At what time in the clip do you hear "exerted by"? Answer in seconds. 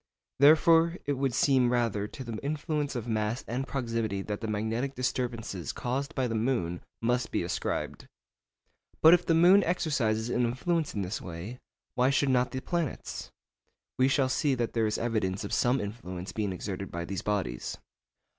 16.51-17.05